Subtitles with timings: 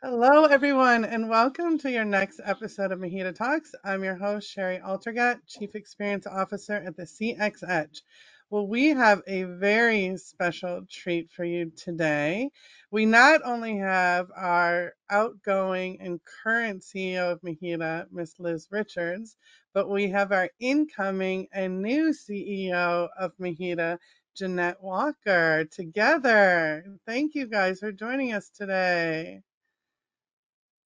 [0.00, 3.74] Hello, everyone, and welcome to your next episode of MHEDA Talks.
[3.82, 8.02] I'm your host, Shari Altergott, Chief Experience Officer at the CX Edge.
[8.48, 12.48] Well, we have a very special treat for you today.
[12.92, 19.36] We not only have our outgoing and current CEO of MHEDA, Miss Liz Richards,
[19.74, 23.98] but we have our incoming and new CEO of MHEDA,
[24.36, 26.84] Jeannette Walker, together.
[27.04, 29.42] Thank you guys for joining us today.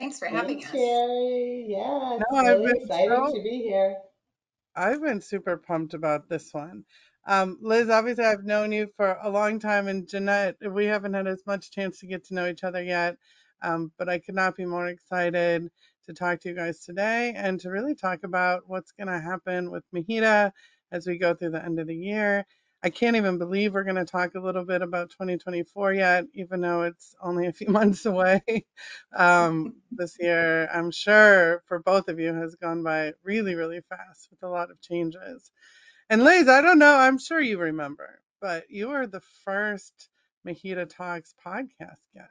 [0.02, 0.72] Thanks for having Thanks, us.
[0.72, 1.64] Shari.
[1.68, 3.96] Yeah, No, it's I've really been exciting so to be here.
[4.74, 6.82] I've been super pumped about this one.
[7.24, 11.28] Um, Liz, obviously I've known you for a long time, and Jeannette, we haven't had
[11.28, 13.16] as much chance to get to know each other yet.
[13.62, 15.70] Um, but I could not be more excited
[16.06, 19.70] to talk to you guys today and to really talk about what's going to happen
[19.70, 20.50] with MHEDA
[20.90, 22.44] as we go through the end of the year.
[22.84, 26.60] I can't even believe we're going to talk a little bit about 2024 yet, even
[26.60, 28.42] though it's only a few months away.
[29.16, 34.28] Um, this year, I'm sure for both of you, has gone by really, really fast
[34.30, 35.50] with a lot of changes.
[36.10, 40.08] And Liz, I don't know, I'm sure you remember, but you were the first
[40.46, 42.28] MHEDA Talks podcast guest.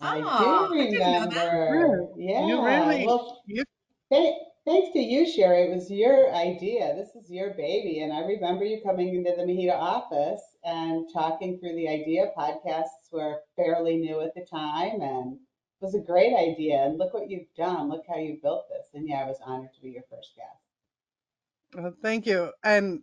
[0.00, 1.30] I Oh, do I didn't know that.
[1.30, 2.06] remember.
[2.16, 3.64] Yeah, you really, Well, you,
[4.12, 4.34] th
[4.66, 5.64] thanks to you, Shari.
[5.64, 6.94] It was your idea.
[6.96, 8.00] This is your baby.
[8.00, 12.32] And I remember you coming into the MHEDA office and talking through the idea.
[12.36, 16.84] Podcasts were fairly new at the time and it was a great idea.
[16.84, 17.88] And look what you've done.
[17.88, 18.86] Look how you built this.
[18.94, 21.82] And yeah, I was honored to be your first guest.
[21.82, 22.52] well, thank you.
[22.62, 23.02] And,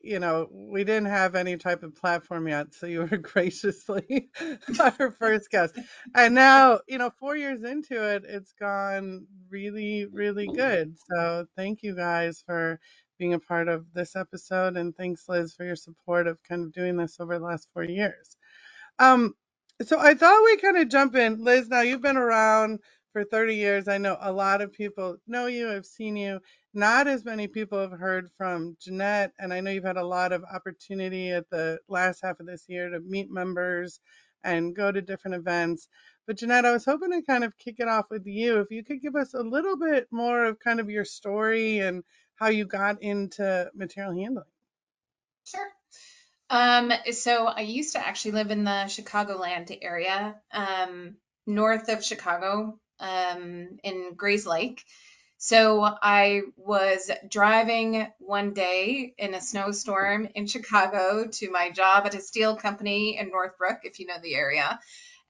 [0.00, 4.30] you know, we didn't have any type of platform yet, so you were graciously
[4.80, 5.78] our first guest.
[6.14, 10.96] And now, you know, four years into it, it's gone really, really good.
[11.10, 12.78] So thank you guys for
[13.18, 14.76] being a part of this episode.
[14.76, 17.84] And thanks, Liz, for your support of kind of doing this over the last four
[17.84, 18.36] years.
[18.98, 19.34] Um,
[19.82, 21.42] so I thought we kind of jump in.
[21.42, 22.80] Liz, now you've been around
[23.14, 23.86] for 30 years.
[23.86, 26.40] I know a lot of people know you, have seen you.
[26.74, 30.32] Not as many people have heard from Jeannette, and I know you've had a lot
[30.32, 34.00] of opportunity at the last half of this year to meet members
[34.42, 35.86] and go to different events.
[36.26, 38.58] But Jeannette, I was hoping to kind of kick it off with you.
[38.58, 42.02] If you could give us a little bit more of kind of your story and
[42.34, 44.44] how you got into material handling.
[45.44, 45.68] Sure.
[46.50, 52.80] Um, so I used to actually live in the Chicagoland area, um, north of Chicago,
[53.00, 54.80] um, in Grayslake.
[55.36, 62.14] So I was driving one day in a snowstorm in Chicago to my job at
[62.14, 64.80] a steel company in Northbrook, if you know the area.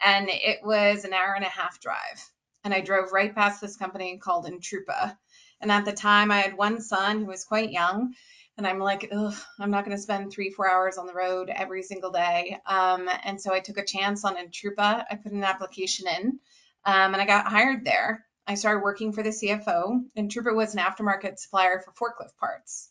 [0.01, 2.31] And it was an hour and a half drive.
[2.63, 5.17] And I drove right past this company called Intrupa.
[5.61, 8.15] And at the time, I had one son who was quite young.
[8.57, 11.51] And I'm like, ugh, I'm not going to spend three, four hours on the road
[11.53, 12.59] every single day.
[12.67, 15.05] Um, and so I took a chance on Intrupa.
[15.11, 16.39] I put an application in
[16.85, 18.25] um, and I got hired there.
[18.47, 22.91] I started working for the CFO, Intrupa was an aftermarket supplier for forklift parts.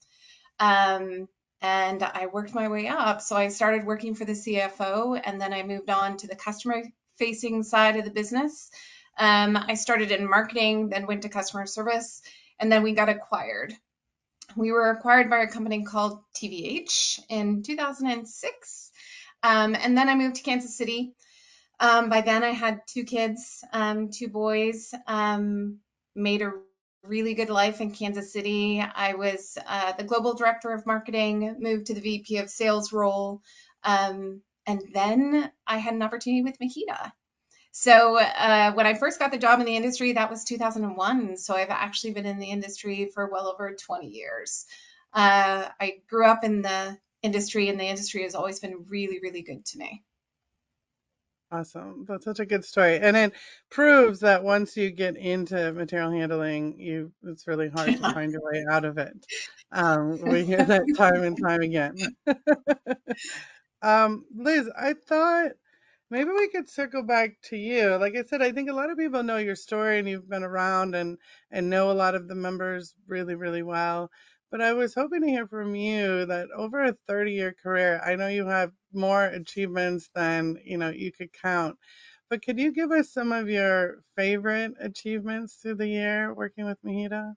[0.59, 1.27] Um,
[1.61, 3.21] and I worked my way up.
[3.21, 6.83] So I started working for the CFO, and then I moved on to the customer
[7.17, 8.69] facing side of the business.
[9.17, 12.21] Um, I started in marketing, then went to customer service,
[12.59, 13.73] and then we got acquired.
[14.55, 18.91] We were acquired by a company called TVH in 2006.
[19.41, 21.13] Um, and then I moved to Kansas City
[21.79, 25.79] um, by then, I had two kids, um, two boys, um,
[26.15, 26.53] made a
[27.03, 28.81] really good life in Kansas City.
[28.81, 33.41] I was uh, the global director of marketing, moved to the VP of sales role.
[33.83, 37.11] Um, and then I had an opportunity with MHEDA.
[37.71, 41.37] So uh, when I first got the job in the industry, that was 2001.
[41.37, 44.65] So I've actually been in the industry for well over 20 years.
[45.11, 49.41] Uh, I grew up in the industry, and the industry has always been really, really
[49.41, 50.03] good to me.
[51.53, 52.05] Awesome.
[52.07, 52.97] That's such a good story.
[52.99, 53.33] And it
[53.69, 58.41] proves that once you get into material handling, you it's really hard to find your
[58.43, 59.13] way out of it.
[59.71, 61.95] Um, we hear that time and time again.
[63.83, 65.51] um, Liz, I thought
[66.09, 67.97] maybe we could circle back to you.
[67.97, 70.43] Like I said, I think a lot of people know your story and you've been
[70.43, 71.19] around and
[71.51, 74.09] and know a lot of the members really, really well.
[74.51, 78.15] But I was hoping to hear from you that over a 30 year career, I
[78.15, 81.77] know you have more achievements than you know you could count.
[82.29, 86.81] But could you give us some of your favorite achievements through the year working with
[86.83, 87.35] MHEDA?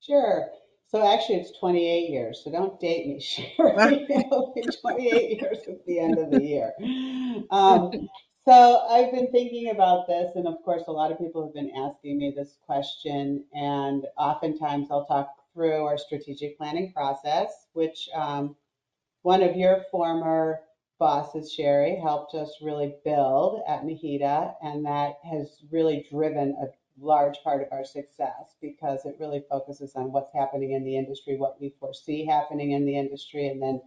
[0.00, 0.50] Sure.
[0.88, 2.42] So actually, it's 28 years.
[2.42, 4.06] So don't date me, Shari.
[4.10, 6.72] It'll be 28 years at the end of the year.
[7.50, 8.08] Um,
[8.44, 11.70] so I've been thinking about this, and of course, a lot of people have been
[11.76, 18.56] asking me this question, and oftentimes I'll talk through our strategic planning process, which um,
[19.22, 20.60] one of your former
[21.00, 26.66] bosses, Shari, helped us really build at MHEDA, and that has really driven a
[27.02, 31.36] large part of our success because it really focuses on what's happening in the industry,
[31.36, 33.80] what we foresee happening in the industry, and then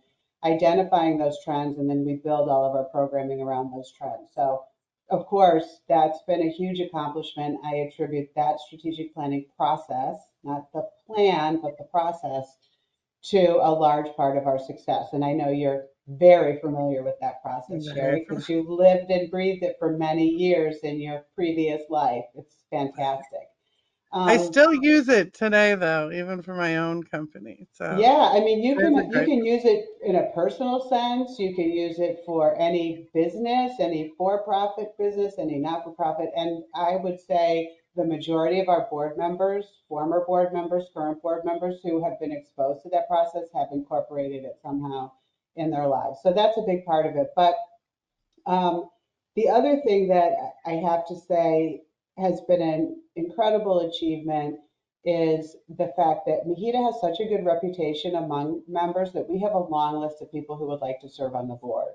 [0.44, 4.32] identifying those trends, and then we build all of our programming around those trends.
[4.34, 4.64] So,
[5.10, 7.60] of course, that's been a huge accomplishment.
[7.64, 12.58] I attribute that strategic planning process, not the plan, but the process,
[13.26, 15.10] to a large part of our success.
[15.14, 19.32] And I know you're very familiar with that process, Very Shari, because you've lived and
[19.32, 22.26] breathed it for many years in your previous life.
[22.36, 23.48] It's fantastic.
[24.12, 27.68] I Um, still use it today, though, even for my own company.
[27.72, 30.30] So Yeah, I mean, you It is a can, you can use it in a
[30.32, 36.64] personal sense, you can use it for any business, any for-profit business, any not-for-profit, and
[36.76, 41.80] I would say the majority of our board members, former board members, current board members
[41.84, 45.12] who have been exposed to that process have incorporated it somehow
[45.56, 46.20] in their lives.
[46.24, 47.28] So that's a big part of it.
[47.36, 47.56] But
[48.46, 48.90] um,
[49.36, 50.34] the other thing that
[50.66, 51.82] I have to say
[52.18, 54.58] has been an incredible achievement
[55.06, 59.54] is the fact that MHEDA has such a good reputation among members that we have
[59.54, 61.94] a long list of people who would like to serve on the board.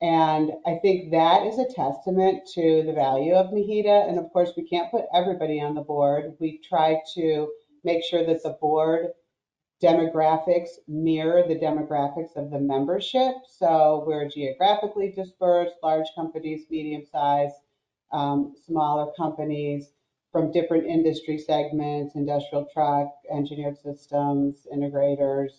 [0.00, 4.08] And I think that is a testament to the value of MHEDA.
[4.08, 6.34] And of course, we can't put everybody on the board.
[6.40, 7.48] We try to
[7.84, 9.08] make sure that the board
[9.82, 13.34] demographics mirror the demographics of the membership.
[13.48, 17.56] So we're geographically dispersed, large companies, medium sized,
[18.12, 19.90] um, smaller companies
[20.32, 25.50] from different industry segments, industrial truck, engineered systems, integrators,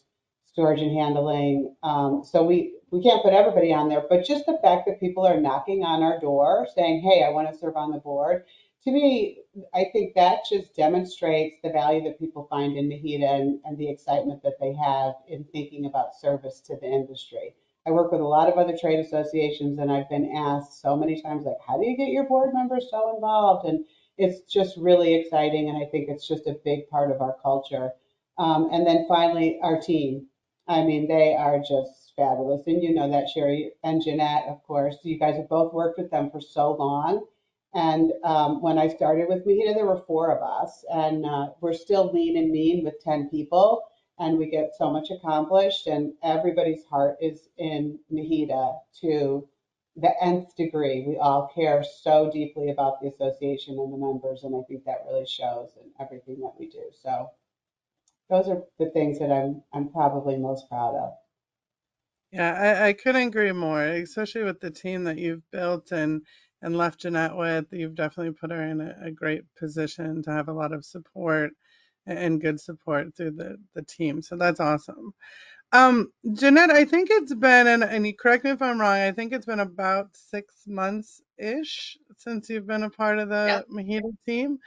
[0.45, 1.75] storage and handling.
[1.83, 5.25] Um, so we, we can't put everybody on there, but just the fact that people
[5.25, 8.45] are knocking on our door saying, hey, I want to serve on the board,
[8.85, 9.39] to me,
[9.73, 13.89] I think that just demonstrates the value that people find in MHEDA and, and the
[13.89, 17.55] excitement that they have in thinking about service to the industry.
[17.87, 21.19] I work with a lot of other trade associations and I've been asked so many
[21.19, 23.67] times, like, how do you get your board members so involved?
[23.67, 23.85] And
[24.19, 25.67] it's just really exciting.
[25.67, 27.91] And I think it's just a big part of our culture.
[28.37, 30.27] Um, and then finally, our team.
[30.67, 32.61] I mean, they are just fabulous.
[32.67, 34.95] And you know that, Shari and Jeannette, of course.
[35.03, 37.25] You guys have both worked with them for so long.
[37.75, 41.73] And um, when I started with MHEDA, there were four of us, and uh, we're
[41.73, 43.83] still lean and mean with 10 people,
[44.17, 45.85] and we get so much accomplished.
[45.87, 49.49] And everybody's heart is in MHEDA to
[49.97, 51.03] the nth degree.
[51.05, 55.03] We all care so deeply about the association and the members, and I think that
[55.05, 56.83] really shows in everything that we do.
[57.03, 57.31] So
[58.29, 61.13] those are the things that I'm I'm probably most proud of.
[62.31, 66.21] Yeah, I, I couldn't agree more, especially with the team that you've built and
[66.61, 67.65] and left Jeannette with.
[67.71, 71.51] You've definitely put her in a, a great position to have a lot of support
[72.07, 74.21] and, good support through the, the team.
[74.21, 75.13] So that's awesome.
[75.71, 79.11] Um, Jeannette, I think it's been, and, and you correct me if I'm wrong, I
[79.11, 83.67] think it's been about six months ish since you've been a part of the Yep.
[83.71, 84.59] MHEDA team.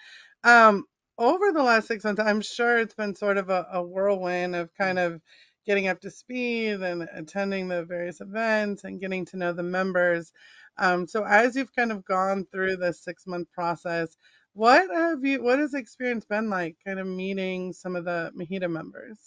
[0.45, 0.85] Um,
[1.19, 4.75] over the last six months, I'm sure it's been sort of a, a whirlwind of
[4.75, 5.21] kind of
[5.67, 10.33] getting up to speed and attending the various events and getting to know the members.
[10.79, 14.17] Um, so as you've kind of gone through this six month process,
[14.55, 18.33] what have you, what has the experience been like kind of meeting some of the
[18.37, 19.19] MHEDA members?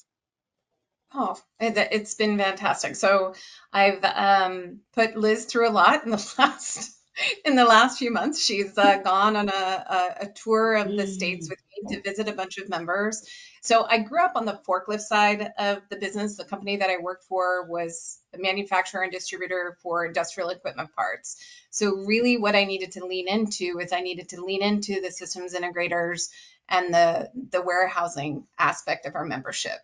[1.14, 2.96] Oh, it, it's been fantastic.
[2.96, 3.34] So
[3.74, 6.98] I've um, put Liz through a lot in the last
[7.46, 8.44] in the last few months.
[8.44, 11.60] She's uh, gone on a, a, a tour of the states with
[11.90, 13.28] to visit a bunch of members.
[13.62, 16.38] So I grew up on the forklift side of the business.
[16.38, 21.38] The company that I worked for was a manufacturer and distributor for industrial equipment parts.
[21.70, 25.12] So really, what I needed to lean into is I needed to lean into the
[25.12, 26.30] systems integrators
[26.70, 29.80] and the the warehousing aspect of our membership.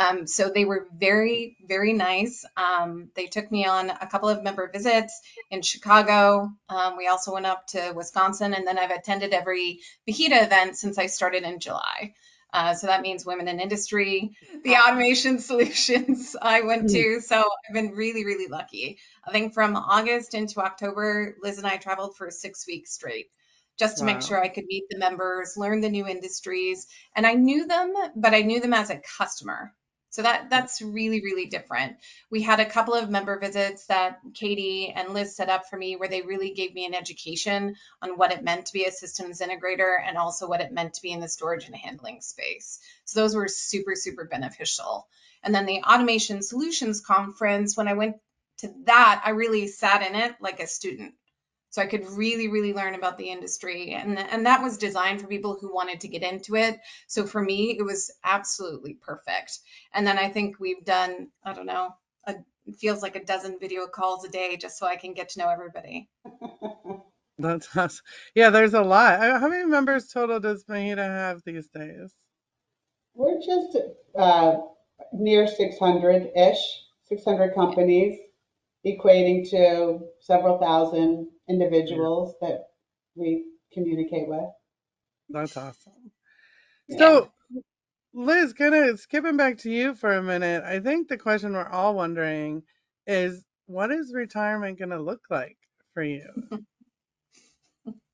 [0.00, 2.46] Um, so they were very, very nice.
[2.56, 6.48] Um, they took me on a couple of member visits in Chicago.
[6.70, 10.96] Um, we also went up to Wisconsin, and then I've attended every MHEDA event since
[10.96, 12.14] I started in July.
[12.50, 14.30] Uh, so that means women in industry,
[14.64, 17.20] the automation solutions I went to.
[17.20, 17.38] So
[17.68, 18.98] I've been really, really lucky.
[19.22, 23.26] I think from August into October, Liz and I traveled for six weeks straight
[23.78, 24.14] just to Wow.
[24.14, 26.86] make sure I could meet the members, learn the new industries.
[27.14, 29.72] And I knew them, but I knew them as a customer.
[30.10, 31.96] So that that's really really different.
[32.30, 35.96] We had a couple of member visits that Katie and Liz set up for me
[35.96, 39.40] where they really gave me an education on what it meant to be a systems
[39.40, 42.80] integrator and also what it meant to be in the storage and handling space.
[43.04, 45.06] So those were super super beneficial.
[45.42, 48.16] And then the automation solutions conference when I went
[48.58, 51.14] to that, I really sat in it like a student.
[51.70, 53.92] So I could really, really learn about the industry.
[53.94, 56.78] And, and that was designed for people who wanted to get into it.
[57.06, 59.58] So for me, it was absolutely perfect.
[59.94, 61.94] And then I think we've done, I don't know,
[62.26, 62.34] a
[62.66, 65.40] it feels like a dozen video calls a day just so I can get to
[65.40, 66.08] know everybody.
[67.38, 68.04] That's awesome.
[68.34, 69.14] Yeah, there's a lot.
[69.14, 72.12] Uh, How many members total does MHEDA have these days?
[73.14, 73.76] We're just
[74.16, 74.56] uh,
[75.12, 76.58] near 600-ish,
[77.08, 78.18] 600 companies,
[78.86, 82.68] equating to several thousand individuals that
[83.14, 84.48] we communicate with.
[85.28, 85.92] That's awesome.
[86.88, 86.98] Yeah.
[86.98, 87.32] So,
[88.14, 91.68] Liz, kind of skipping back to you for a minute, I think the question we're
[91.68, 92.62] all wondering
[93.06, 95.56] is what is retirement going to look like
[95.94, 96.24] for you?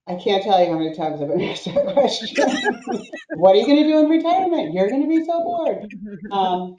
[0.09, 2.29] I can't tell you how many times I've been asked that question.
[3.37, 4.73] what are you going to do in retirement?
[4.73, 5.93] You're going to be so bored.
[6.31, 6.77] Um,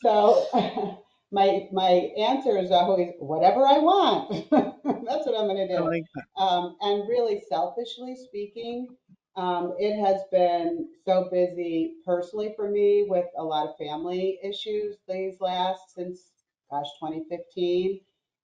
[0.00, 4.30] so my my answer is always whatever I want.
[4.50, 5.84] That's what I'm going to do.
[5.84, 6.04] like.
[6.36, 8.88] Um, and really, selfishly speaking,
[9.36, 14.96] um, it has been so busy personally for me with a lot of family issues
[15.08, 16.32] these last since,
[16.70, 18.00] gosh, 2015.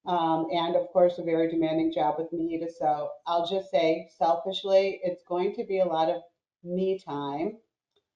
[0.06, 2.68] Um, and of course, a very demanding job with MHEDA.
[2.78, 6.22] So I'll just say selfishly, it's going to be a lot of
[6.62, 7.56] me time.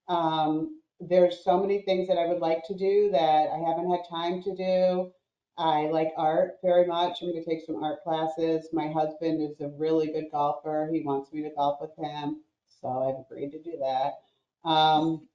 [0.08, 4.00] Um, there's so many things that I would like to do that I haven't had
[4.11, 5.12] time to do.
[5.57, 7.19] I like art very much.
[7.21, 8.69] I'm going to take some art classes.
[8.73, 10.88] My husband is a really good golfer.
[10.93, 12.43] He wants me to golf with him,
[12.81, 14.69] so I've agreed to do that.
[14.69, 15.28] Um,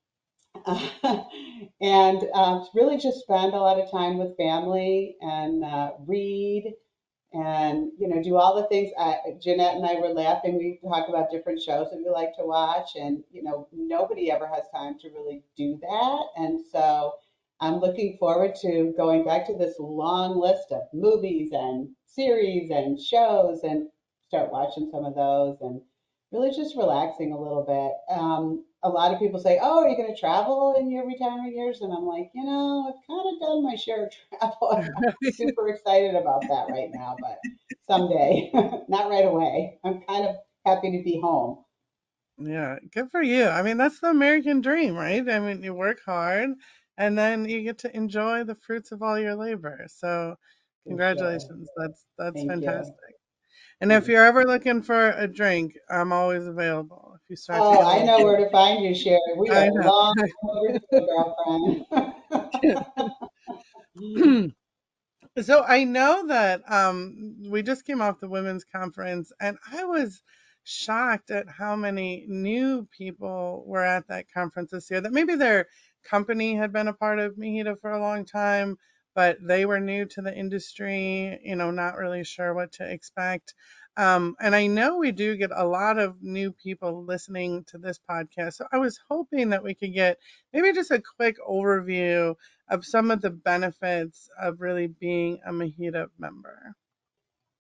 [1.82, 6.74] and uh, really just spend a lot of time with family and uh, read
[7.33, 10.57] and you know do all the things I, jeannette and i were laughing.
[10.57, 14.47] We talk about different shows that we like to watch and you know nobody ever
[14.47, 16.21] has time to really do that.
[16.37, 17.13] And so
[17.59, 22.99] i'm looking forward to going back to this long list of movies and series and
[22.99, 23.87] shows and
[24.27, 25.81] start watching some of those and
[26.31, 28.19] really just relaxing a little bit.
[28.19, 31.55] Um, a lot of people say oh are you going to travel in your retirement
[31.55, 35.31] years and i'm like you know i've kind of done my share of travel i'm
[35.33, 37.37] super excited about that right now but
[37.89, 38.49] someday
[38.89, 40.35] not right away i'm kind of
[40.65, 41.63] happy to be home
[42.37, 43.45] Yeah, good for you.
[43.45, 45.27] I mean, that's the American dream, right?
[45.29, 46.49] I mean, you work hard
[46.97, 49.85] and then you get to enjoy the fruits of all your labor.
[49.87, 50.35] So,
[50.87, 51.69] congratulations.
[51.77, 52.95] That's that's thank you fantastic.
[53.81, 54.11] And if mm-hmm.
[54.11, 57.12] you're ever looking for a drink, I'm always available.
[57.33, 59.87] You start oh i know where to find you shari we I know.
[59.89, 60.13] long
[63.97, 64.53] girlfriend
[65.41, 70.21] So I know that um, we just came off the women's conference, and I was
[70.63, 75.01] shocked at how many new people were at that conference this year.
[75.01, 75.69] That maybe their
[76.03, 78.77] company had been a part of MHEDA for a long time,
[79.15, 83.55] but they were new to the industry, you know, not really sure what to expect.
[83.95, 88.00] Um, and I know we do get a lot of new people listening to this
[88.09, 88.53] podcast.
[88.53, 90.17] So I was hoping that we could get
[90.51, 92.35] maybe just a quick overview
[92.69, 96.75] of some of the benefits of really being a MHEDA member.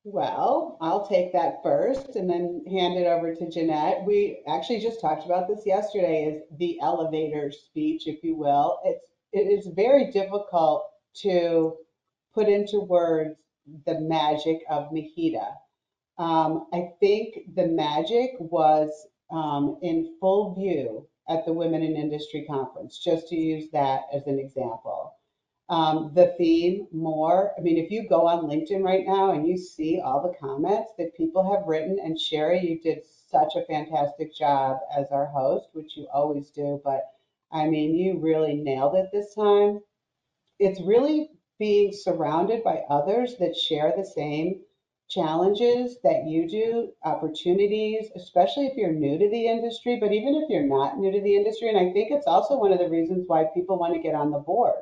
[0.05, 4.03] Well, I'll take that first and then hand it over to Jeannette.
[4.05, 8.79] We actually just talked about this yesterday is the elevator speech, if you will.
[8.83, 10.85] It's it is very difficult
[11.21, 11.77] to
[12.33, 13.35] put into words
[13.85, 15.47] the magic of MHEDA.
[16.17, 22.45] Um, I think the magic was um, in full view at the Women in Industry
[22.49, 25.15] Conference, just to use that as an example
[25.69, 27.53] um, the theme more.
[27.57, 30.91] I mean, if you go on LinkedIn right now and you see all the comments
[30.97, 35.69] that people have written, and Shari, you did such a fantastic job as our host,
[35.73, 37.05] which you always do, but
[37.51, 39.79] I mean, you really nailed it this time.
[40.59, 44.61] It's really being surrounded by others that share the same
[45.13, 50.49] challenges that you do, opportunities, especially if you're new to the industry, but even if
[50.49, 51.69] you're not new to the industry.
[51.69, 54.31] And I think it's also one of the reasons why people want to get on
[54.31, 54.75] the board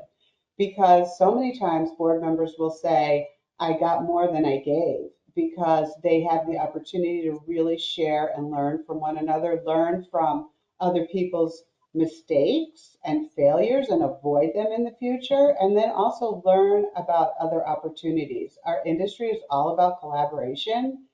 [0.57, 3.27] because so many times board members will say,
[3.59, 8.51] I got more than I gave because they have the opportunity to really share and
[8.51, 14.83] learn from one another, learn from other people's mistakes and failures and avoid them in
[14.83, 18.57] the future, and then also learn about other opportunities.
[18.65, 21.05] Our industry is all about collaboration.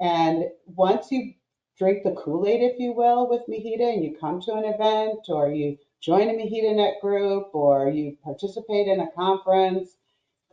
[0.00, 1.34] And once you
[1.78, 5.20] drink the Kool Aid, if you will, with MHEDA and you come to an event
[5.28, 9.95] or you join a MahitaNet group or you participate in a conference,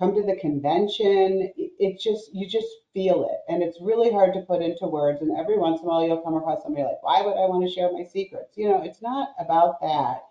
[0.04, 3.52] come to the convention, it, it just, you just feel it.
[3.52, 5.22] And it's really hard to put into words.
[5.22, 7.66] And every once in a while you'll come across somebody like, why would I want
[7.66, 8.58] to share my secrets?
[8.58, 10.24] You know, it's not about that.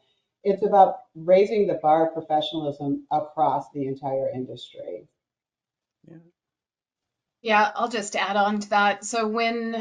[0.45, 5.07] It's about raising the bar of professionalism across the entire industry.
[6.09, 6.17] Yeah.
[7.43, 9.05] Yeah, I'll just add on to that.
[9.05, 9.75] So when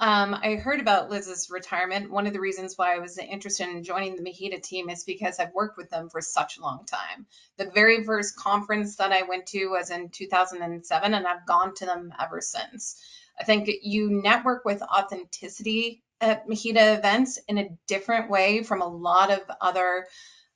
[0.00, 3.84] um, I heard about Liz's retirement, one of the reasons why I was interested in
[3.84, 7.26] joining the MHEDA team is because I've worked with them for such a long time.
[7.58, 11.84] The very first conference that I went to was in 2007, and I've gone to
[11.84, 12.98] them ever since.
[13.38, 18.88] I think you network with authenticity at MHEDA events in a different way from a
[18.88, 20.06] lot of other,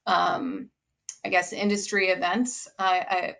[0.06, 0.70] um,
[1.22, 2.66] I guess, industry events.
[2.78, 3.34] I, I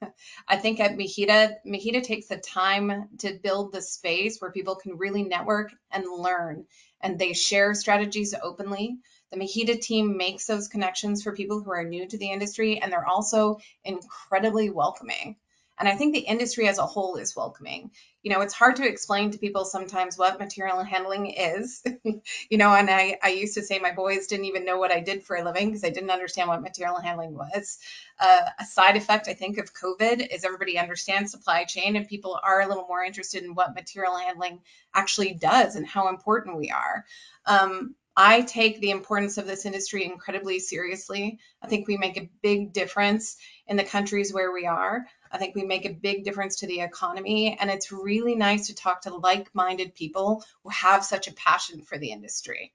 [0.56, 5.22] think at MHEDA, MHEDA takes the time to build the space where people can really
[5.22, 6.66] network and learn,
[7.00, 8.98] and they share strategies openly.
[9.32, 12.92] The MHEDA team makes those connections for people who are new to the industry, and
[12.92, 15.36] they're also incredibly welcoming.
[15.78, 17.90] And I think the industry as a whole is welcoming.
[18.22, 21.84] You know, it's hard to explain to people sometimes what material handling is.
[22.04, 25.00] you know, and I, I used to say my boys didn't even know what I
[25.00, 27.78] did for a living because I didn't understand what material handling was.
[28.18, 32.38] Uh, a side effect, I think, of COVID is everybody understands supply chain and people
[32.42, 34.60] are a little more interested in what material handling
[34.94, 37.04] actually does and how important we are.
[37.44, 41.38] Um, I take the importance of this industry incredibly seriously.
[41.60, 45.06] I think we make a big difference in the countries where we are.
[45.30, 47.58] I think we make a big difference to the economy.
[47.60, 51.82] And it's really nice to talk to like minded people who have such a passion
[51.82, 52.72] for the industry.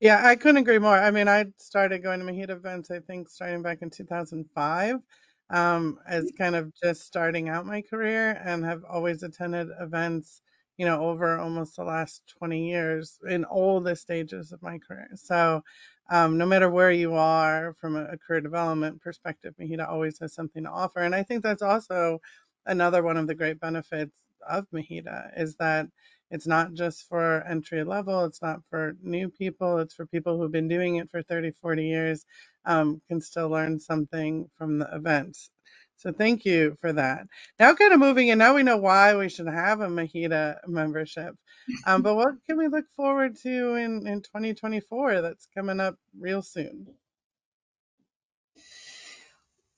[0.00, 0.96] Yeah, I couldn't agree more.
[0.96, 5.00] I mean, I started going to MHEDA events, I think, starting back in 2005,
[5.50, 10.42] um, as kind of just starting out my career, and have always attended events,
[10.78, 15.08] you know, over almost the last 20 years in all the stages of my career.
[15.16, 15.62] So,
[16.10, 20.34] um, no matter where you are from a, a career development perspective, MHEDA always has
[20.34, 21.00] something to offer.
[21.00, 22.20] And I think that's also
[22.66, 24.12] another one of the great benefits
[24.48, 25.88] of MHEDA is that
[26.30, 30.52] it's not just for entry level, it's not for new people, it's for people who've
[30.52, 32.26] been doing it for 30, 40 years,
[32.66, 35.50] um, can still learn something from the events.
[35.96, 37.26] So thank you for that.
[37.58, 41.34] Now, kind of moving, and now we know why we should have a MHEDA membership.
[41.86, 46.42] Um, but what can we look forward to in, in 2024 that's coming up real
[46.42, 46.86] soon?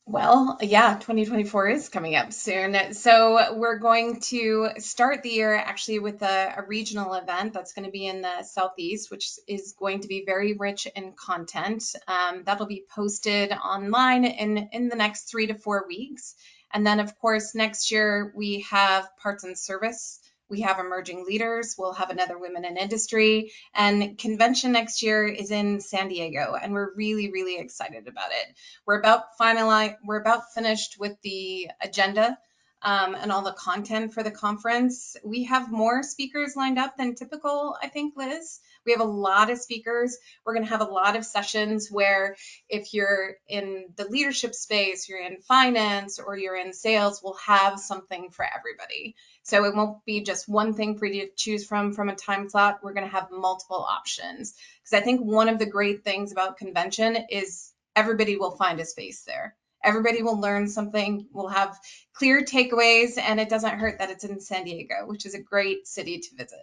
[0.08, 2.94] Well, yeah, 2024 is coming up soon.
[2.94, 7.86] So we're going to start the year actually with a, a, regional event that's going
[7.86, 11.83] to be in the Southeast, which is going to be very rich in content.
[12.07, 16.37] Um, that'll be posted online in, in the next three to four weeks.
[16.72, 21.74] And then, of course, next year we have parts and service we have emerging leaders.
[21.78, 23.52] We'll have another women in industry.
[23.74, 28.56] And convention next year is in San Diego, and we're really, really excited about it.
[28.87, 29.96] We're about finalized.
[30.04, 32.38] We're about finished with the agenda
[32.82, 35.16] um, and all the content for the conference.
[35.24, 38.61] We have more speakers lined up than typical, I think, Liz.
[38.87, 40.16] We have a lot of speakers.
[40.44, 42.37] We're going to have a lot of sessions where
[42.68, 47.81] if you're in the leadership space, you're in finance, or you're in sales, we'll have
[47.81, 49.16] something for everybody.
[49.42, 52.49] So it won't be just one thing for you to choose from from a time
[52.49, 52.81] slot.
[52.83, 54.55] We're going to have multiple options.
[54.83, 58.85] Because I think one of the great things about convention is everybody will find a
[58.85, 59.57] space there.
[59.85, 61.27] Everybody will learn something.
[61.33, 61.79] We'll have
[62.12, 65.87] clear takeaways, and it doesn't hurt that it's in San Diego, which is a great
[65.87, 66.59] city to visit.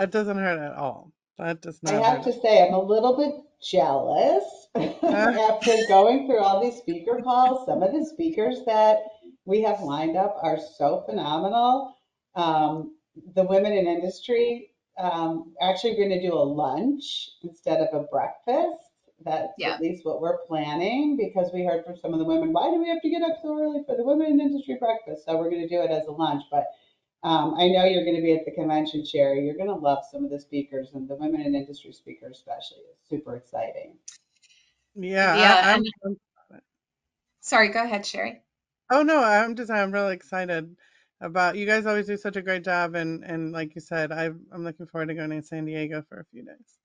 [0.00, 1.12] That doesn't hurt at all.
[1.36, 1.92] That does not.
[1.92, 7.20] I have to say, I'm a little bit jealous after going through all these speaker
[7.22, 7.66] calls.
[7.66, 9.00] Some of the speakers that
[9.44, 11.96] we have lined up are so phenomenal.
[12.34, 12.96] Um,
[13.34, 18.80] the women in industry um, actually going to do a lunch instead of a breakfast.
[19.22, 19.74] That's Yeah.
[19.74, 22.80] at least what we're planning because we heard from some of the women, why do
[22.80, 25.26] we have to get up so early for the women in industry breakfast?
[25.26, 26.44] So we're going to do it as a lunch.
[26.50, 26.68] But
[27.22, 29.44] um, I know you're going to be at the convention, Shari.
[29.46, 32.84] You're going to love some of the speakers and the women in industry speakers, especially.
[32.92, 33.94] It's super exciting.
[34.96, 36.16] Yeah, Yeah, I, and I'm.
[37.40, 38.42] sorry, go ahead, Shari.
[38.90, 40.76] Oh no, I'm just I'm really excited
[41.20, 44.26] about you guys always do such a great job and and like you said, I
[44.26, 46.79] I'm looking forward to going to San Diego for a few days.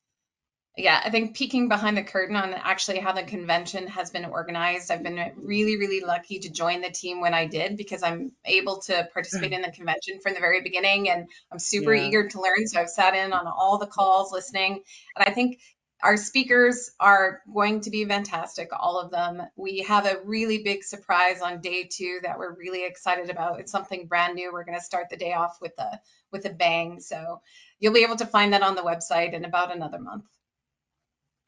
[0.77, 4.91] Yeah, I think peeking behind the curtain on actually how the convention has been organized,
[4.91, 8.81] I've been really, really lucky to join the team when I did because I'm able
[8.81, 9.55] to participate hmm.
[9.55, 12.07] in the convention from the very beginning and I'm super Yeah.
[12.07, 12.67] eager to learn.
[12.67, 14.83] So I've sat in on all the calls listening.
[15.15, 15.59] And I think
[16.03, 19.41] our speakers are going to be fantastic, all of them.
[19.55, 23.61] We have a really big surprise on day two that we're really excited about.
[23.61, 24.51] It's something brand new.
[24.51, 26.01] We're going to start the day off with a
[26.33, 26.99] with a bang.
[26.99, 27.41] So
[27.79, 30.25] you'll be able to find that on the website in about another month.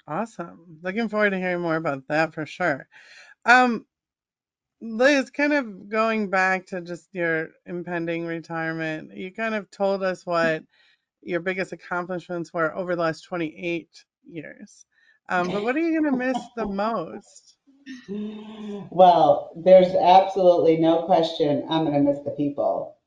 [0.08, 0.80] Awesome.
[0.82, 2.88] Looking forward to hearing more about that for sure.
[3.46, 3.86] Um,
[4.80, 10.26] Liz, kind of going back to just your impending retirement, you kind of told us
[10.26, 10.64] what
[11.22, 13.90] your biggest accomplishments were over the last 28
[14.30, 14.86] years.
[15.30, 17.56] Um, but what are you going to miss the most?
[18.90, 22.98] Well, there's absolutely no question I'm going to miss the people.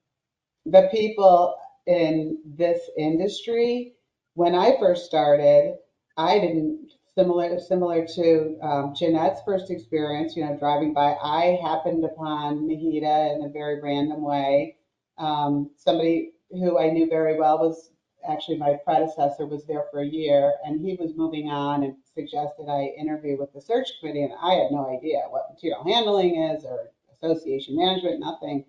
[0.66, 1.54] The people
[1.86, 3.94] in this industry,
[4.34, 5.76] when I first started,
[6.20, 12.04] I didn't, similar, similar to um, Jeannette's first experience, you know, driving by, I happened
[12.04, 14.76] upon MHEDA in a very random way.
[15.16, 17.90] Um, somebody who I knew very well was
[18.28, 22.68] actually my predecessor was there for a year and he was moving on and suggested
[22.68, 26.64] I interview with the search committee and I had no idea what material handling is
[26.64, 28.66] or association management, nothing.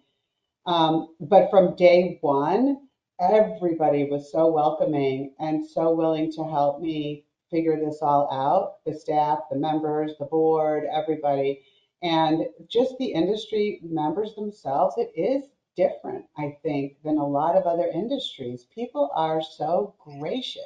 [0.65, 2.87] Um, but from day one,
[3.19, 8.97] everybody was so welcoming and so willing to help me figure this all out, the
[8.97, 11.61] staff, the members, the board, everybody.
[12.01, 15.43] And just the industry members themselves, it is
[15.75, 18.65] different, I think, than a lot of other industries.
[18.73, 20.63] People are so gracious.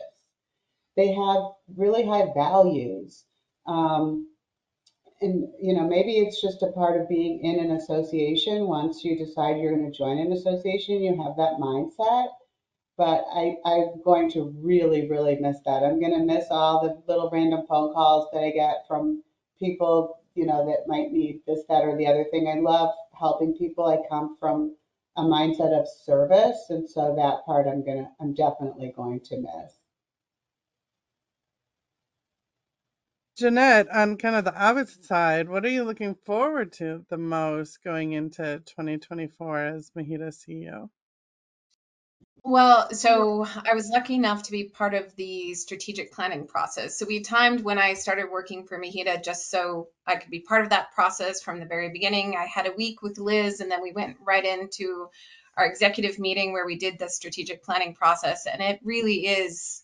[0.96, 3.26] They have really high values.
[3.68, 4.30] Um,
[5.22, 8.68] and you know, maybe it's just a part of being in an association.
[8.68, 12.28] Once you decide you're going to join an association, you have that mindset.
[12.98, 15.84] But I, I'm going to really, really miss that.
[15.84, 19.22] I'm going to miss all the little random phone calls that I get from
[19.60, 22.48] people, you know, that might need this, that, or the other thing.
[22.48, 23.86] I love helping people.
[23.86, 24.76] I come from
[25.18, 26.68] a mindset of service.
[26.70, 29.74] And so that part I'm gonna, I'm definitely going to miss.
[33.38, 37.84] Jeannette, on kind of the opposite side, what are you looking forward to the most
[37.84, 40.90] going into 2024 as MHEDA CEO?
[42.48, 46.96] Well, so I was lucky enough to be part of the strategic planning process.
[46.96, 50.62] So we timed when I started working for MHEDA just so I could be part
[50.62, 52.36] of that process from the very beginning.
[52.38, 55.10] I had a week with Liz, and then we went right into
[55.58, 58.46] our executive meeting where we did the strategic planning process.
[58.46, 59.82] And it really is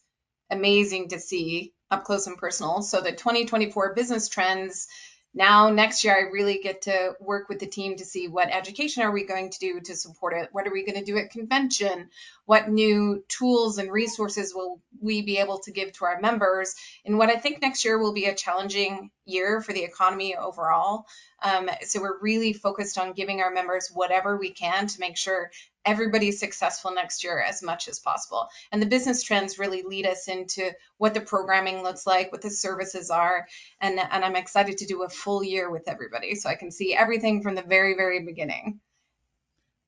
[0.52, 2.84] amazing to see up close and personal.
[2.84, 4.88] So the 2024 business trends
[5.34, 9.04] now next year i really get to work with the team to see what education
[9.04, 10.50] are we going to do to support it?
[10.52, 12.10] What are we going to do at convention?
[12.46, 17.18] What new tools and resources will we be able to give to our members and
[17.18, 21.06] what i think next year will be a challenging year for the economy overall
[21.44, 25.52] um, so we're really focused on giving our members whatever we can to make sure
[25.84, 30.28] everybody's successful next year as much as possible and the business trends really lead us
[30.28, 33.48] into what the programming looks like what the services are
[33.80, 36.94] and and I'm excited to do a full year with everybody so I can see
[36.94, 38.80] everything from the very very beginning.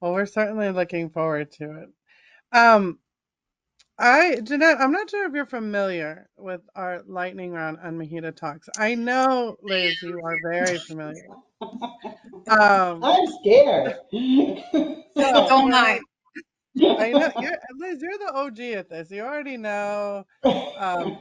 [0.03, 1.89] Well, we're certainly looking forward to it.
[2.51, 2.99] Um,
[3.99, 8.67] I, Jeannette, I'm not sure if you're familiar with our lightning round on MHEDA Talks.
[8.77, 11.29] I know, Liz, you are very familiar.
[12.49, 13.95] Um, I'm scared.
[14.11, 15.99] so So am for I.
[16.99, 19.11] I know you're Liz, you're the OG at this.
[19.11, 20.25] You already know
[20.77, 21.17] um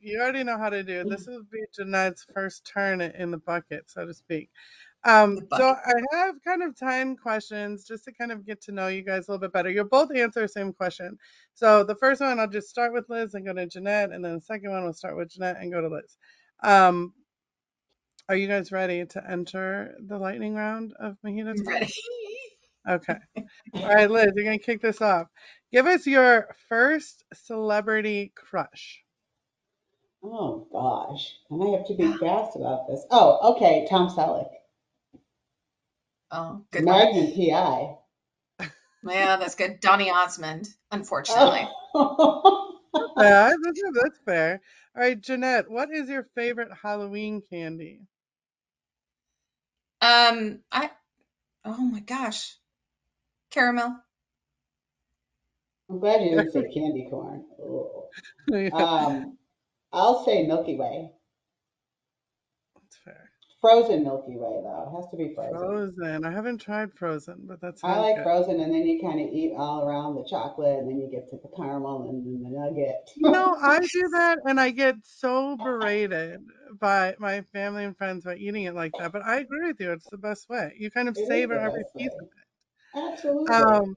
[0.00, 1.08] you already know how to do it.
[1.08, 4.50] This will be Jeannette's first turn in the bucket, so to speak.
[5.04, 5.76] Um, so.
[5.84, 9.28] I have kind of 10 questions just to kind of get to know you guys
[9.28, 9.70] a little bit better.
[9.70, 11.16] You'll both answer the same question.
[11.54, 14.34] So the first one, I'll just start with Liz and go to Jeannette, and then
[14.34, 16.16] the second one, we'll start with Jeannette and go to Liz.
[16.62, 17.12] Um,
[18.28, 21.92] are you guys ready to enter the lightning round of MHEDA ready.
[22.88, 23.16] Okay.
[23.74, 25.26] All right, Liz, you're gonna kick this off.
[25.72, 29.02] Give us your first celebrity crush.
[30.22, 33.04] Oh gosh, and I have to be fast about this.
[33.10, 34.50] Oh, okay, Tom Selleck,
[36.30, 36.98] Oh, good one.
[36.98, 37.96] Magnum PI.
[39.04, 39.80] Yeah, that's good.
[39.80, 41.68] Donny Osmond, unfortunately.
[41.94, 42.72] Oh.
[43.18, 44.60] Yeah, that's, that's fair.
[44.96, 48.00] All right, Jeannette, what is your favorite Halloween candy?
[50.00, 50.90] Um, I
[51.64, 52.56] oh my gosh,
[53.50, 53.96] caramel.
[55.88, 57.44] I'm glad you didn't say candy corn.
[57.62, 58.04] Oh.
[58.48, 59.38] Yeah, Um,
[59.92, 61.10] I'll say Milky Way.
[63.66, 64.86] Frozen Milky Way though.
[64.86, 65.58] It has to be frozen.
[65.58, 66.24] Frozen.
[66.24, 67.82] I haven't tried frozen, but that's.
[67.82, 68.22] I like good.
[68.22, 71.28] frozen, and then you kind of eat all around the chocolate, and then you get
[71.30, 73.10] to the caramel and then the nugget.
[73.16, 76.46] You know, I do that and I get so berated
[76.78, 79.10] by my family and friends by eating it like that.
[79.10, 79.90] But I agree with you.
[79.90, 80.72] It's the best way.
[80.78, 82.18] You kind of It savor every piece way.
[82.20, 83.14] of it.
[83.14, 83.54] Absolutely.
[83.54, 83.94] Um,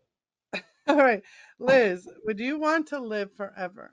[0.88, 1.22] all right,
[1.60, 3.92] Liz, would you want to live forever?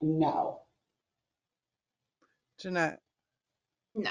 [0.00, 0.60] No.
[2.58, 3.03] Jeannette.
[3.94, 4.10] No.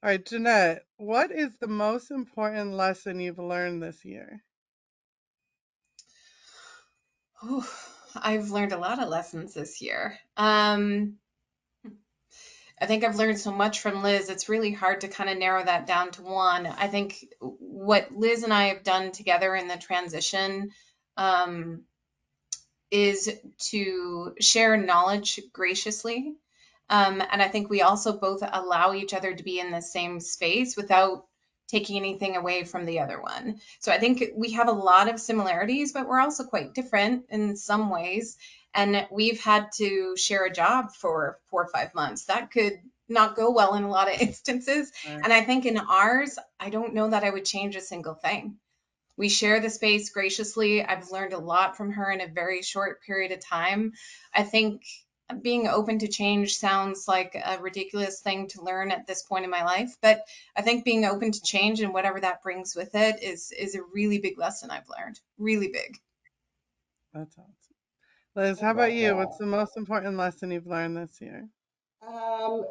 [0.00, 4.42] All right, Jeannette, what is the most important lesson you've learned this year?
[7.40, 7.64] Whew,
[8.14, 10.18] I've learned a lot of lessons this year.
[10.36, 11.18] Um,
[12.80, 14.28] I think I've learned so much from Liz.
[14.28, 16.66] It's really hard to kind of narrow that down to one.
[16.66, 20.70] I think what Liz and I have done together in the transition
[21.16, 21.82] um,
[22.90, 23.30] is
[23.70, 26.34] to share knowledge graciously
[26.90, 30.20] Um, and I think we also both allow each other to be in the same
[30.20, 31.26] space without
[31.68, 33.60] taking anything away from the other one.
[33.80, 37.56] So I think we have a lot of similarities, but we're also quite different in
[37.56, 38.38] some ways.
[38.74, 42.24] And we've had to share a job for four or five months.
[42.24, 44.90] That could not go well in a lot of instances.
[45.06, 45.20] Right.
[45.22, 48.56] And I think in ours, I don't know that I would change a single thing.
[49.16, 50.82] We share the space graciously.
[50.82, 53.94] I've learned a lot from her in a very short period of time.
[54.32, 54.82] I think
[55.42, 59.50] being open to change sounds like a ridiculous thing to learn at this point in
[59.50, 60.22] my life, but
[60.56, 63.82] I think being open to change and whatever that brings with it is is a
[63.94, 65.20] really big lesson I've learned.
[65.38, 65.98] Really big.
[67.12, 67.54] That's awesome.
[68.34, 69.16] Liz, how about you?
[69.16, 71.48] What's the most important lesson you've learned this year?
[72.06, 72.64] Um,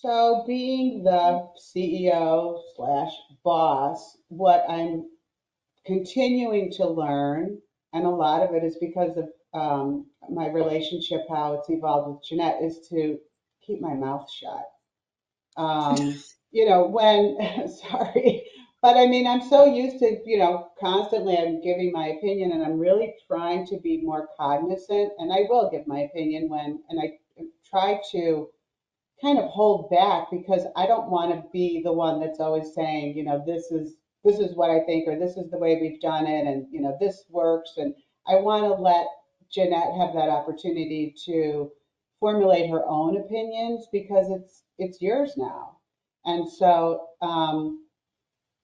[0.00, 3.12] so being the CEO slash
[3.44, 5.08] boss, what I'm
[5.86, 7.58] continuing to learn,
[7.92, 12.24] and a lot of it is because of um, my relationship, how it's evolved with
[12.28, 13.18] Jeannette, is to
[13.66, 14.64] keep my mouth shut.
[15.56, 17.38] Um, you know, when,
[17.90, 18.44] sorry,
[18.82, 22.64] but I mean, I'm so used to, you know, constantly I'm giving my opinion and
[22.64, 26.98] I'm really trying to be more cognizant and I will give my opinion when, and
[26.98, 27.18] I
[27.68, 28.48] try to
[29.20, 33.16] kind of hold back because I don't want to be the one that's always saying,
[33.16, 36.00] you know, this is, this is what I think, or this is the way we've
[36.00, 36.46] done it.
[36.46, 37.72] And, you know, this works.
[37.76, 37.94] And
[38.26, 39.06] I want to let
[39.52, 41.70] Jeannette have that opportunity to
[42.18, 45.78] formulate her own opinions because it's, it's yours now.
[46.24, 47.84] And so, um,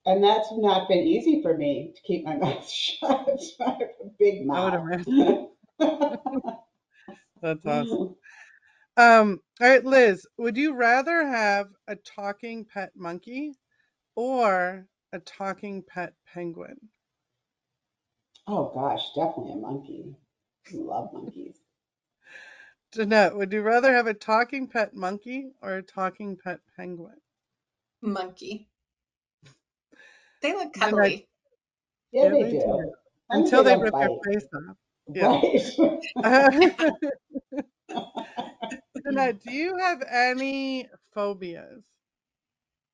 [0.05, 3.41] and that's not been easy for me to keep my mouth shut.
[3.61, 5.05] I have a big mouth.
[7.43, 8.17] That's awesome.
[8.97, 13.59] Um, all right, Liz, would you rather have a talking pet monkey
[14.15, 16.77] or a talking pet penguin?
[18.47, 20.17] Oh gosh, definitely a monkey.
[20.73, 21.57] I love monkeys.
[22.93, 27.17] Jeannette, would you rather have a talking pet monkey or a talking pet penguin?
[28.01, 28.69] Monkey.
[30.43, 31.29] They look Jeannette, cuddly.
[32.13, 32.61] Yeah, yeah, they they do.
[32.61, 32.63] do.
[32.63, 34.77] As long as Until they they don't rip your face off.
[35.15, 35.41] Yeah.
[36.25, 36.53] Right.
[39.05, 41.85] Jeannette, do you have any phobias?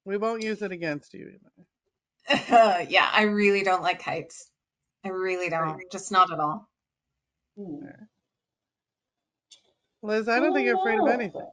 [0.04, 2.86] We won't use it against you either.
[2.88, 4.50] yeah, I really don't like heights.
[5.04, 5.80] I really don't.
[5.90, 6.68] Just not at all.
[7.56, 8.06] Hmm.
[10.02, 11.12] Liz, I I don't think don't you're afraid of know.
[11.12, 11.48] anything.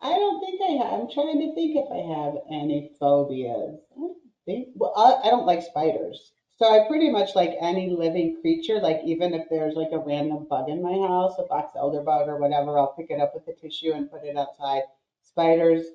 [0.00, 1.00] I don't think I have.
[1.00, 3.80] I'm trying to think if I have any phobias.
[3.92, 4.68] I don't think.
[4.74, 6.32] Well, I, I don't like spiders.
[6.56, 8.80] So I pretty much like any living creature.
[8.80, 12.28] Like even if there's like a random bug in my house, a box elder bug
[12.28, 14.82] or whatever, I'll pick it up with a tissue and put it outside.
[15.22, 15.86] Spiders,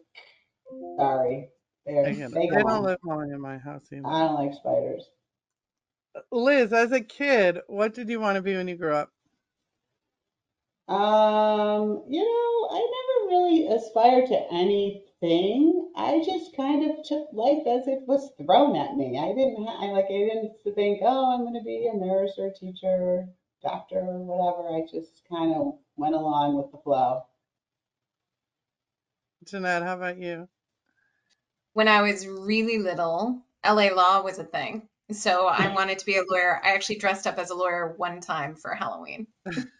[0.97, 1.49] sorry,
[1.85, 4.05] they're they They don't live long in my house either.
[4.07, 5.05] I don't like spiders.
[6.31, 9.11] Liz, as a kid, what did you want to be when you grew up?
[10.89, 15.91] Um, you know, I never really aspired to anything.
[15.95, 19.19] I just kind of took life as it was thrown at me.
[19.19, 22.33] I didn't, ha- I like, I didn't think, oh, I'm going to be a nurse
[22.39, 23.29] or a teacher, or
[23.61, 24.75] doctor or whatever.
[24.75, 27.21] I just kind of went along with the flow.
[29.45, 30.47] Jeannette, how about you?
[31.73, 34.87] When I was really little, LA law was a thing.
[35.11, 36.59] So I wanted to be a lawyer.
[36.63, 39.27] I actually dressed up as a lawyer one time for Halloween.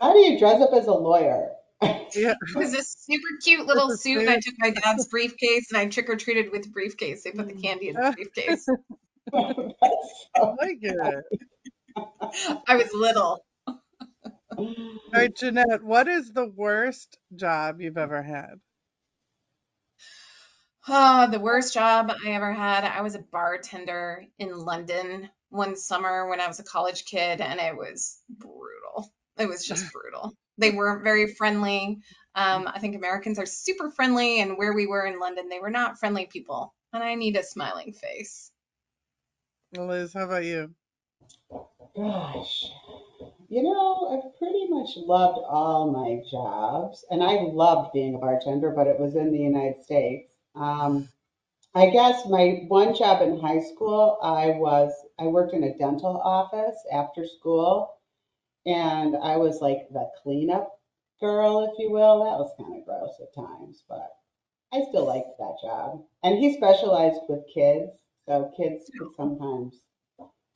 [0.00, 1.50] How do you dress up as a lawyer?
[1.82, 5.70] Yeah, It was a super cute little a suit, and I took my dad's briefcase
[5.70, 7.22] and I trick or treated with the briefcase.
[7.22, 8.14] They put the candy in the mm.
[8.14, 8.66] briefcase.
[8.66, 8.80] That's
[9.34, 9.90] I
[10.36, 11.24] so like it.
[12.66, 13.44] I was little.
[13.66, 14.74] All
[15.12, 18.60] right, Jeannette, what is the worst job you've ever had?
[20.88, 22.84] Oh, the worst job I ever had.
[22.84, 27.60] I was a bartender in London one summer when I was a college kid, and
[27.60, 29.12] it was brutal.
[29.38, 30.34] It was just brutal.
[30.58, 31.98] They weren't very friendly.
[32.34, 35.70] Um, I think Americans are super friendly, and where we were in London, they were
[35.70, 36.74] not friendly people.
[36.92, 38.50] And I need a smiling face.
[39.76, 40.74] Liz, how about you?
[41.96, 42.64] Gosh,
[43.48, 48.70] you know, I've pretty much loved all my jobs, and I loved being a bartender,
[48.70, 50.30] but it was in the United States.
[50.54, 51.08] Um,
[51.74, 56.20] I guess my one job in high school, I was I worked in a dental
[56.22, 57.98] office after school,
[58.66, 60.80] and I was like the cleanup
[61.20, 62.24] girl, if you will.
[62.24, 64.10] That was kind of gross at times, but
[64.72, 66.06] I still liked that job.
[66.24, 67.92] And he specialized with kids,
[68.26, 69.82] so kids could sometimes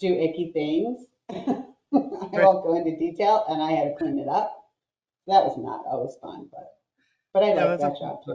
[0.00, 1.06] do icky things.
[1.30, 4.70] I won't go into detail, and I had to clean it up.
[5.26, 6.78] That was not always fun, but
[7.34, 8.34] but I Yeah, liked that job too.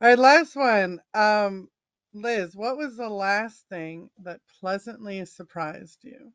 [0.00, 1.00] All right, last one.
[1.14, 1.68] Um,
[2.14, 6.32] Liz, what was the last thing that pleasantly surprised you?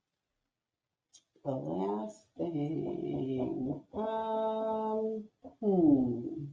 [1.46, 3.82] the last thing.
[3.94, 5.24] Um,
[5.62, 6.46] hmm.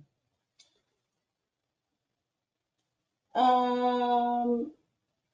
[3.38, 4.72] Um,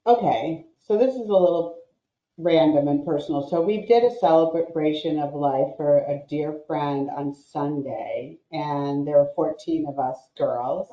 [0.05, 1.77] okay, so this is a little
[2.37, 3.47] random and personal.
[3.47, 9.19] So we did a celebration of life for a dear friend on Sunday, and there
[9.19, 10.89] were 14 of us girls.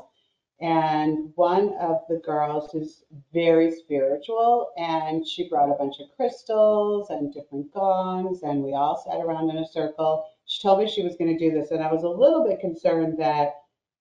[0.60, 7.08] And one of the girls is very spiritual, and she brought a bunch of crystals
[7.08, 10.26] and different gongs, and we all sat around in a circle.
[10.44, 12.60] She told me she was going to do this, and I was a little bit
[12.60, 13.54] concerned that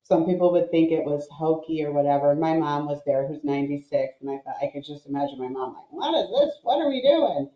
[0.03, 2.35] some people would think it was hokey or whatever.
[2.35, 5.75] My mom was there, who's 96, and I thought I could just imagine my mom
[5.75, 6.59] like, "What is this?
[6.63, 7.49] What are we doing?"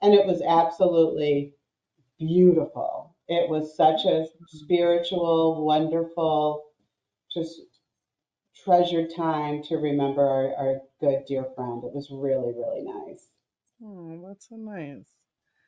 [0.00, 1.54] And it was absolutely
[2.18, 3.16] beautiful.
[3.26, 4.44] It was such a mm-hmm.
[4.44, 6.64] spiritual, wonderful,
[7.32, 7.62] just
[8.64, 11.82] treasured time to remember our, our good dear friend.
[11.84, 13.26] It was really, really nice.
[13.82, 15.04] Oh, that's so nice.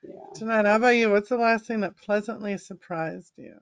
[0.02, 0.20] Yeah.
[0.38, 1.10] Jeannette, how about you?
[1.10, 3.54] What's the last thing that pleasantly surprised you?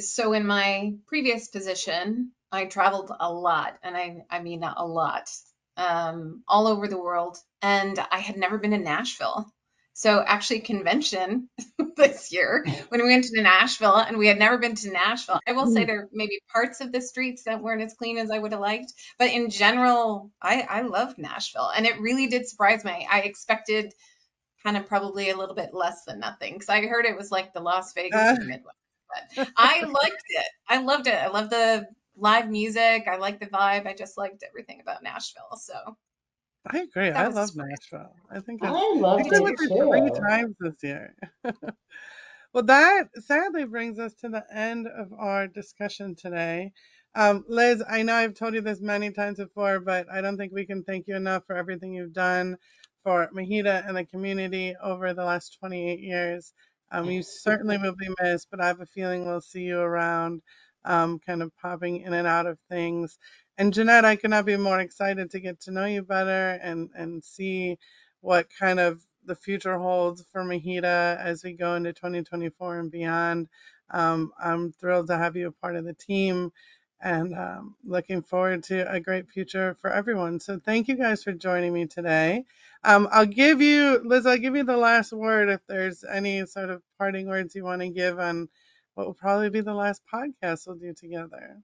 [0.00, 5.30] So in my previous position, I traveled a lot, and I I mean a lot,
[5.76, 9.52] um, all over the world, and I had never been to Nashville.
[9.98, 11.48] So actually, convention
[11.96, 15.40] this year when we went to Nashville, and we had never been to Nashville.
[15.44, 18.30] I will say there may be parts of the streets that weren't as clean as
[18.30, 22.46] I would have liked, but in general, I I loved Nashville, and it really did
[22.46, 23.08] surprise me.
[23.10, 23.92] I expected
[24.62, 27.52] kind of probably a little bit less than nothing because I heard it was like
[27.52, 28.76] the Las Vegas Uh, Midwest.
[29.34, 30.46] But I liked it.
[30.68, 31.14] I loved it.
[31.14, 33.08] I love the live music.
[33.08, 33.88] I like the vibe.
[33.88, 35.56] I just liked everything about Nashville.
[35.56, 35.96] So
[36.70, 37.10] I agree.
[37.10, 37.68] that I love surprise.
[37.70, 38.14] Nashville.
[38.30, 41.14] I think I I loved think I it went there three times this year.
[42.54, 46.72] Well, that sadly brings us to the end of our discussion today.
[47.14, 50.52] Um, Liz, I know I've told you this many times before, but I don't think
[50.52, 52.56] we can thank you enough for everything you've done
[53.04, 56.54] for MHEDA and the community over the last 28 years.
[56.90, 60.40] Um, you certainly will be missed, but I have a feeling we'll see you around,
[60.86, 63.18] um, kind of popping in and out of things.
[63.58, 66.90] And Jeannette, I could not be more excited to get to know you better and,
[66.96, 67.78] and see
[68.22, 73.48] what kind of the future holds for MHEDA as we go into 2024 and beyond.
[73.92, 76.52] Um, I'm thrilled to have you a part of the team
[77.02, 80.40] and um, looking forward to a great future for everyone.
[80.40, 82.46] So thank you guys for joining me today.
[82.84, 86.70] Um, I'll give you, Liz, I'll give you the last word if there's any sort
[86.70, 88.50] of parting words you want to give on
[88.96, 91.58] what will probably be the last podcast we'll do together.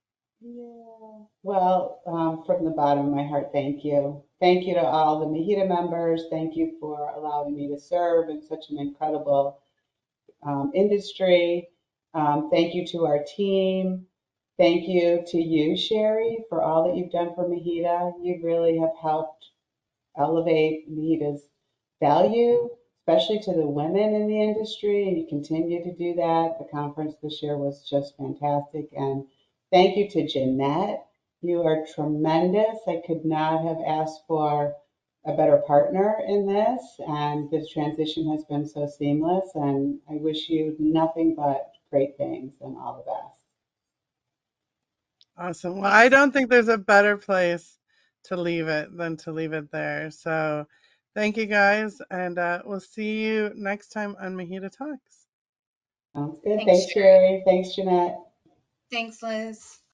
[0.47, 1.25] Yeah.
[1.43, 4.23] Well, um, from the bottom of my heart, thank you.
[4.41, 6.25] Thank you to all the MHEDA members.
[6.31, 9.59] Thank you for allowing me to serve in such an incredible
[10.43, 11.69] um, industry.
[12.13, 14.07] Um, thank you to our team.
[14.59, 18.13] Thank you to you, Shari, for all that you've done for MHEDA.
[18.23, 19.47] You really have helped
[20.19, 21.43] elevate MHEDA's
[22.01, 22.69] value,
[23.01, 26.59] especially to the women in the industry, and you continue to do that.
[26.59, 28.91] The conference this year was just fantastic.
[28.93, 29.25] And
[29.75, 31.05] thank you to Jeannette.
[31.43, 32.79] You are tremendous.
[32.87, 34.73] I could not have asked for
[35.27, 39.51] a better partner in this, and this transition has been so seamless.
[39.57, 43.35] And I wish you nothing but great things and all the best.
[45.37, 45.81] Awesome.
[45.81, 47.79] Well, I don't think there's a better place
[48.25, 50.11] to leave it than to leave it there.
[50.13, 50.67] So
[51.17, 55.27] thank you guys, and uh, we'll see you next time on MHEDA Talks.
[56.15, 56.63] Sounds good.
[56.65, 56.93] Thanks, Thanks, Shari.
[56.93, 57.43] Shari.
[57.45, 58.19] Thanks, Jeannette.
[58.91, 59.79] Thanks, Liz.